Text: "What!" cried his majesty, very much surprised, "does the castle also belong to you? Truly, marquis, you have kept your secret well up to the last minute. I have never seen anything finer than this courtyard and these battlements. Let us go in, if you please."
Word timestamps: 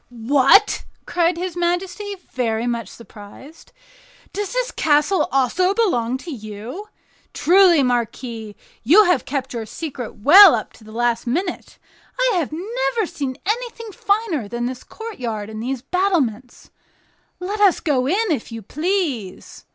"What!" 0.09 0.83
cried 1.05 1.37
his 1.37 1.55
majesty, 1.55 2.15
very 2.31 2.65
much 2.65 2.87
surprised, 2.89 3.71
"does 4.33 4.53
the 4.53 4.73
castle 4.75 5.29
also 5.31 5.75
belong 5.75 6.17
to 6.17 6.31
you? 6.31 6.87
Truly, 7.35 7.83
marquis, 7.83 8.55
you 8.81 9.03
have 9.03 9.25
kept 9.25 9.53
your 9.53 9.67
secret 9.67 10.15
well 10.15 10.55
up 10.55 10.73
to 10.73 10.83
the 10.83 10.91
last 10.91 11.27
minute. 11.27 11.77
I 12.17 12.31
have 12.37 12.51
never 12.51 13.05
seen 13.05 13.37
anything 13.45 13.91
finer 13.91 14.47
than 14.47 14.65
this 14.65 14.83
courtyard 14.83 15.51
and 15.51 15.61
these 15.61 15.83
battlements. 15.83 16.71
Let 17.39 17.59
us 17.61 17.79
go 17.79 18.07
in, 18.07 18.31
if 18.31 18.51
you 18.51 18.63
please." 18.63 19.65